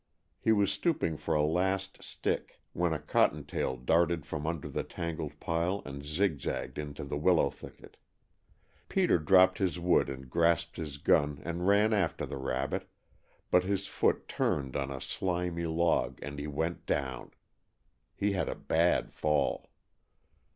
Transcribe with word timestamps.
He 0.39 0.51
was 0.51 0.71
stooping 0.73 1.15
for 1.17 1.35
a 1.35 1.43
last 1.43 2.01
stick 2.03 2.59
when 2.73 2.91
a 2.91 2.97
cotton 2.97 3.45
tail 3.45 3.77
darted 3.77 4.25
from 4.25 4.47
under 4.47 4.67
the 4.67 4.81
tangled 4.83 5.39
pile 5.39 5.83
and 5.85 6.03
zig 6.03 6.39
zagged 6.39 6.79
into 6.79 7.03
the 7.03 7.19
willow 7.19 7.51
thicket. 7.51 7.97
Peter 8.89 9.19
dropped 9.19 9.59
his 9.59 9.77
wood 9.79 10.09
and 10.09 10.27
grasped 10.27 10.77
his 10.77 10.97
gun 10.97 11.39
and 11.45 11.67
ran 11.67 11.93
after 11.93 12.25
the 12.25 12.37
rabbit, 12.37 12.89
but 13.51 13.61
his 13.63 13.85
foot 13.85 14.27
turned 14.27 14.75
on 14.75 14.89
a 14.89 14.99
slimy 14.99 15.67
log 15.67 16.17
and 16.23 16.39
he 16.39 16.47
went 16.47 16.87
down. 16.87 17.29
He 18.15 18.31
had 18.31 18.49
a 18.49 18.55
bad 18.55 19.11
fall. 19.11 19.69